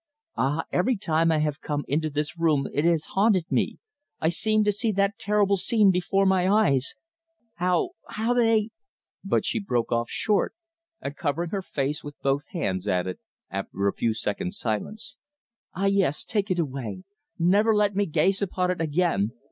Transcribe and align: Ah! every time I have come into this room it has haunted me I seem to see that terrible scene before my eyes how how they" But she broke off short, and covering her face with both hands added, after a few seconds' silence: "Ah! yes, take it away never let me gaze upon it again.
Ah! 0.35 0.63
every 0.71 0.97
time 0.97 1.31
I 1.31 1.37
have 1.37 1.61
come 1.61 1.85
into 1.87 2.09
this 2.09 2.35
room 2.35 2.67
it 2.73 2.85
has 2.85 3.05
haunted 3.13 3.45
me 3.51 3.77
I 4.19 4.29
seem 4.29 4.63
to 4.63 4.71
see 4.71 4.91
that 4.93 5.19
terrible 5.19 5.57
scene 5.57 5.91
before 5.91 6.25
my 6.25 6.49
eyes 6.51 6.95
how 7.57 7.91
how 8.09 8.33
they" 8.33 8.71
But 9.23 9.45
she 9.45 9.59
broke 9.59 9.91
off 9.91 10.09
short, 10.09 10.55
and 11.01 11.15
covering 11.15 11.51
her 11.51 11.61
face 11.61 12.03
with 12.03 12.19
both 12.23 12.47
hands 12.47 12.87
added, 12.87 13.19
after 13.51 13.87
a 13.87 13.93
few 13.93 14.15
seconds' 14.15 14.57
silence: 14.57 15.17
"Ah! 15.75 15.85
yes, 15.85 16.23
take 16.23 16.49
it 16.49 16.57
away 16.57 17.03
never 17.37 17.75
let 17.75 17.95
me 17.95 18.07
gaze 18.07 18.41
upon 18.41 18.71
it 18.71 18.81
again. 18.81 19.33